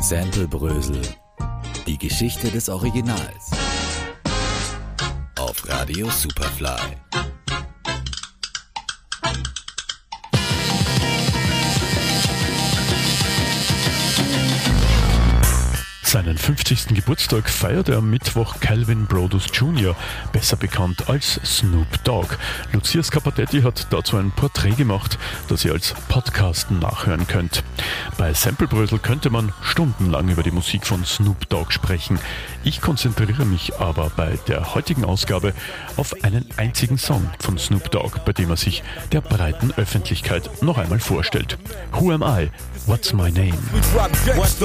Sample 0.00 0.46
Brösel. 0.46 1.00
Die 1.86 1.96
Geschichte 1.96 2.50
des 2.50 2.68
Originals. 2.68 3.50
Auf 5.38 5.66
Radio 5.68 6.10
Superfly. 6.10 6.96
Seinen 16.06 16.38
50. 16.38 16.94
Geburtstag 16.94 17.50
feiert 17.50 17.88
er 17.88 17.96
am 17.96 18.08
Mittwoch 18.08 18.60
Calvin 18.60 19.06
Brodus 19.06 19.46
Jr., 19.52 19.96
besser 20.30 20.56
bekannt 20.56 21.08
als 21.08 21.40
Snoop 21.44 22.04
Dogg. 22.04 22.36
Lucia 22.72 23.02
Scapatetti 23.02 23.62
hat 23.62 23.88
dazu 23.90 24.16
ein 24.16 24.30
Porträt 24.30 24.76
gemacht, 24.76 25.18
das 25.48 25.64
ihr 25.64 25.72
als 25.72 25.94
Podcast 26.08 26.70
nachhören 26.70 27.26
könnt. 27.26 27.64
Bei 28.16 28.32
Samplebrösel 28.32 29.00
könnte 29.00 29.30
man 29.30 29.52
stundenlang 29.62 30.28
über 30.28 30.44
die 30.44 30.52
Musik 30.52 30.86
von 30.86 31.04
Snoop 31.04 31.48
Dogg 31.48 31.72
sprechen. 31.72 32.20
Ich 32.62 32.80
konzentriere 32.80 33.44
mich 33.44 33.80
aber 33.80 34.12
bei 34.16 34.38
der 34.46 34.76
heutigen 34.76 35.04
Ausgabe 35.04 35.54
auf 35.96 36.14
einen 36.22 36.46
einzigen 36.56 36.98
Song 36.98 37.28
von 37.40 37.58
Snoop 37.58 37.90
Dogg, 37.90 38.20
bei 38.24 38.32
dem 38.32 38.50
er 38.50 38.56
sich 38.56 38.84
der 39.10 39.22
breiten 39.22 39.72
Öffentlichkeit 39.72 40.62
noch 40.62 40.78
einmal 40.78 41.00
vorstellt. 41.00 41.58
Who 41.98 42.12
am 42.12 42.22
I? 42.22 42.48
What's 42.86 43.12
my 43.12 43.32
name? 43.32 43.58
What's 44.36 44.60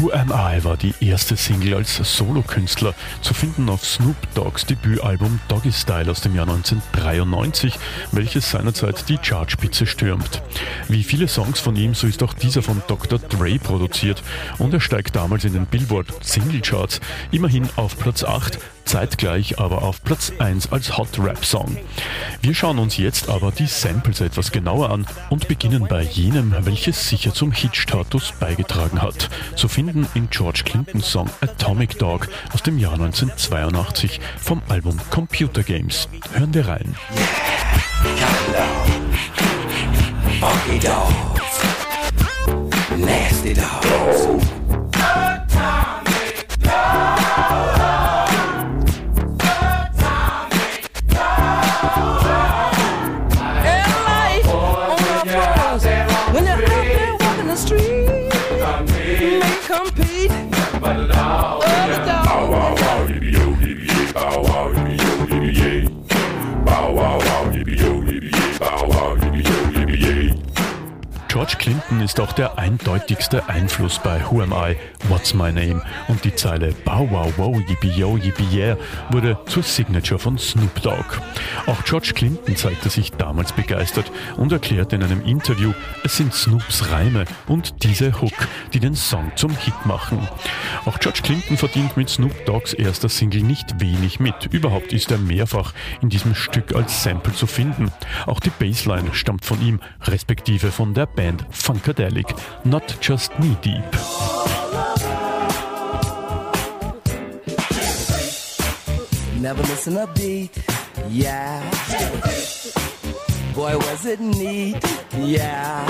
Who 0.00 0.12
Am 0.12 0.30
I 0.30 0.62
war 0.62 0.76
die 0.76 0.94
erste 1.00 1.36
Single 1.36 1.74
als 1.74 1.96
Solokünstler, 1.96 2.94
zu 3.20 3.34
finden 3.34 3.68
auf 3.68 3.84
Snoop 3.84 4.16
Dogg's 4.34 4.64
Debütalbum 4.64 5.40
Doggy 5.48 5.72
Style 5.72 6.08
aus 6.08 6.20
dem 6.20 6.36
Jahr 6.36 6.48
1993, 6.48 7.74
welches 8.12 8.48
seinerzeit 8.48 9.08
die 9.08 9.18
Chartspitze 9.18 9.86
stürmt. 9.86 10.40
Wie 10.88 11.02
viele 11.02 11.26
Songs 11.26 11.58
von 11.58 11.74
ihm, 11.74 11.94
so 11.94 12.06
ist 12.06 12.22
auch 12.22 12.32
dieser 12.32 12.62
von 12.62 12.80
Dr. 12.86 13.18
Dre 13.18 13.58
produziert 13.58 14.22
und 14.58 14.72
er 14.72 14.80
steigt 14.80 15.16
damals 15.16 15.44
in 15.44 15.52
den 15.52 15.66
Billboard 15.66 16.24
Single 16.24 16.60
Charts 16.60 17.00
immerhin 17.32 17.68
auf 17.74 17.98
Platz 17.98 18.22
8, 18.22 18.58
zeitgleich 18.88 19.58
aber 19.58 19.82
auf 19.82 20.02
Platz 20.02 20.32
1 20.38 20.72
als 20.72 20.96
Hot 20.96 21.18
Rap 21.18 21.44
Song. 21.44 21.76
Wir 22.40 22.54
schauen 22.54 22.78
uns 22.78 22.96
jetzt 22.96 23.28
aber 23.28 23.52
die 23.52 23.66
Samples 23.66 24.20
etwas 24.20 24.50
genauer 24.50 24.90
an 24.90 25.06
und 25.28 25.46
beginnen 25.46 25.86
bei 25.88 26.02
jenem, 26.02 26.54
welches 26.60 27.08
sicher 27.08 27.34
zum 27.34 27.52
Hit-Status 27.52 28.32
beigetragen 28.40 29.02
hat. 29.02 29.28
Zu 29.56 29.68
finden 29.68 30.08
in 30.14 30.30
George 30.30 30.62
Clintons 30.64 31.10
Song 31.10 31.28
Atomic 31.42 31.98
Dog 31.98 32.28
aus 32.54 32.62
dem 32.62 32.78
Jahr 32.78 32.94
1982 32.94 34.20
vom 34.38 34.62
Album 34.68 34.98
Computer 35.10 35.62
Games. 35.62 36.08
Hören 36.32 36.54
wir 36.54 36.66
rein. 36.66 36.96
Funky 40.40 40.78
nasty 42.96 43.54
dogs. 43.54 44.57
street 57.58 58.30
compete. 58.60 59.40
may 59.40 59.58
compete. 59.66 60.30
But 60.80 61.08
now, 61.08 61.58
yeah. 61.62 62.24
Bow 62.24 62.50
wow 62.50 62.74
wow, 62.74 63.06
yippee 63.08 63.32
yo, 63.32 63.46
yippee 63.62 63.88
yay. 63.88 64.12
Bow 64.12 64.42
wow, 64.42 64.68
yippee 64.72 64.98
yo, 65.02 65.12
yippee 65.26 65.58
yay. 65.60 65.80
Bow 66.64 66.92
wow 66.92 67.18
wow, 67.18 67.50
yippee 67.52 67.80
yo, 67.80 67.90
yippee 68.02 68.32
yay. 68.32 68.58
Bow 68.58 68.88
wow. 68.88 69.27
George 71.28 71.56
Clinton 71.58 72.00
ist 72.00 72.20
auch 72.20 72.32
der 72.32 72.56
eindeutigste 72.58 73.46
Einfluss 73.50 73.98
bei 73.98 74.18
Who 74.30 74.40
Am 74.40 74.52
I, 74.52 74.76
What's 75.08 75.34
My 75.34 75.52
Name 75.52 75.82
und 76.08 76.24
die 76.24 76.34
Zeile 76.34 76.72
Bow 76.86 77.06
Wow 77.10 77.34
Wow 77.36 77.60
Yippie 77.68 77.90
Yo 77.90 78.16
Yippie 78.16 78.48
Yeah 78.50 78.78
wurde 79.10 79.38
zur 79.44 79.62
Signature 79.62 80.18
von 80.18 80.38
Snoop 80.38 80.80
Dogg. 80.80 81.18
Auch 81.66 81.84
George 81.84 82.12
Clinton 82.14 82.56
zeigte 82.56 82.88
sich 82.88 83.12
damals 83.12 83.52
begeistert 83.52 84.10
und 84.38 84.52
erklärte 84.52 84.96
in 84.96 85.02
einem 85.02 85.22
Interview, 85.22 85.74
es 86.02 86.16
sind 86.16 86.32
Snoops 86.32 86.90
Reime 86.90 87.26
und 87.46 87.84
diese 87.84 88.22
Hook, 88.22 88.48
die 88.72 88.80
den 88.80 88.94
Song 88.94 89.30
zum 89.36 89.50
Hit 89.50 89.84
machen. 89.84 90.26
Auch 90.86 90.98
George 90.98 91.20
Clinton 91.22 91.58
verdient 91.58 91.98
mit 91.98 92.08
Snoop 92.08 92.46
Doggs 92.46 92.72
erster 92.72 93.10
Single 93.10 93.42
nicht 93.42 93.80
wenig 93.80 94.18
mit. 94.18 94.46
Überhaupt 94.50 94.94
ist 94.94 95.10
er 95.10 95.18
mehrfach 95.18 95.74
in 96.00 96.08
diesem 96.08 96.34
Stück 96.34 96.74
als 96.74 97.02
Sample 97.02 97.34
zu 97.34 97.46
finden. 97.46 97.92
Auch 98.26 98.40
die 98.40 98.50
Bassline 98.50 99.12
stammt 99.12 99.44
von 99.44 99.60
ihm, 99.60 99.80
respektive 100.04 100.72
von 100.72 100.94
der 100.94 101.06
Band 101.18 101.44
Funkadelic, 101.50 102.30
Not 102.64 102.96
Just 103.00 103.36
Knee 103.40 103.56
Deep. 103.60 103.82
Never 109.40 109.62
missing 109.62 109.96
a 109.96 110.06
beat. 110.14 110.56
Yeah. 111.08 111.60
Boy, 113.52 113.76
was 113.78 114.06
it 114.06 114.20
neat. 114.20 114.78
Yeah. 115.18 115.82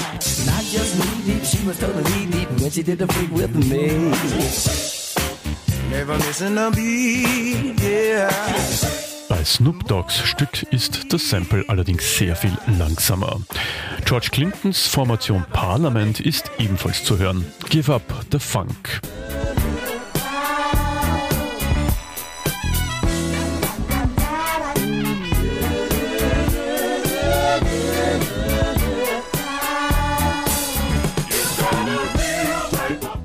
Not 0.46 0.64
just 0.64 0.96
knee 0.96 1.34
deep, 1.34 1.44
she 1.44 1.66
was 1.66 1.78
totally 1.78 2.24
deep 2.30 2.48
when 2.62 2.70
she 2.70 2.82
did 2.82 2.98
the 2.98 3.06
freak 3.08 3.30
with 3.30 3.54
me. 3.54 4.08
Never 5.90 6.16
missing 6.24 6.56
a 6.56 6.70
beat, 6.70 7.78
yeah. 7.82 9.07
Snoop 9.48 9.88
Dogs 9.88 10.18
Stück 10.18 10.62
ist 10.72 11.10
das 11.10 11.30
Sample 11.30 11.64
allerdings 11.68 12.18
sehr 12.18 12.36
viel 12.36 12.52
langsamer. 12.78 13.40
George 14.04 14.28
Clintons 14.30 14.86
Formation 14.86 15.42
Parliament 15.54 16.20
ist 16.20 16.50
ebenfalls 16.58 17.02
zu 17.02 17.18
hören. 17.18 17.46
Give 17.70 17.94
Up 17.94 18.02
the 18.30 18.38
Funk. 18.38 19.00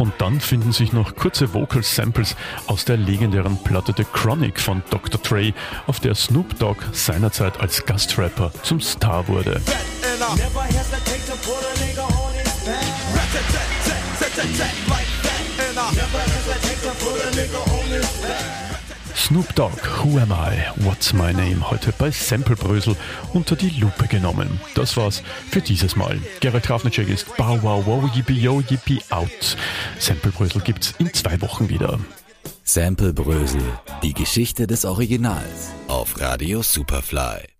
Und 0.03 0.11
dann 0.17 0.41
finden 0.41 0.73
sich 0.73 0.91
noch 0.91 1.15
kurze 1.15 1.53
Vocal 1.53 1.81
Samples 1.81 2.35
aus 2.67 2.83
der 2.83 2.97
legendären 2.97 3.57
Platte 3.63 3.93
The 3.95 4.03
Chronic 4.03 4.59
von 4.59 4.83
Dr. 4.89 5.17
Dre, 5.21 5.53
auf 5.87 6.01
der 6.01 6.13
Snoop 6.13 6.59
Dogg 6.59 6.83
seinerzeit 6.91 7.61
als 7.61 7.85
Gastrapper 7.85 8.51
zum 8.63 8.81
Star 8.81 9.25
wurde. 9.29 9.61
Never 17.35 17.73
Snoop 19.23 19.55
Dogg, 19.55 19.79
Who 20.03 20.19
Am 20.19 20.33
I? 20.33 20.83
What's 20.83 21.13
My 21.13 21.31
Name? 21.31 21.71
Heute 21.71 21.93
bei 21.97 22.11
Samplebrösel 22.11 22.97
unter 23.31 23.55
die 23.55 23.69
Lupe 23.69 24.05
genommen. 24.07 24.59
Das 24.75 24.97
war's 24.97 25.23
für 25.49 25.61
dieses 25.61 25.95
Mal. 25.95 26.19
Gerald 26.41 26.65
Grafnitschek 26.65 27.07
ist 27.07 27.33
Bow 27.37 27.63
Wow 27.63 27.85
Wow 27.85 28.13
Yippie 28.13 28.37
Yo 28.37 28.59
Yippie 28.59 29.01
Out. 29.11 29.55
Samplebrösel 29.97 30.61
gibt's 30.61 30.93
in 30.99 31.13
zwei 31.13 31.39
Wochen 31.39 31.69
wieder. 31.69 32.01
Sample 32.65 33.13
Brösel. 33.13 33.63
Die 34.03 34.13
Geschichte 34.13 34.67
des 34.67 34.83
Originals. 34.83 35.71
Auf 35.87 36.19
Radio 36.19 36.61
Superfly. 36.61 37.52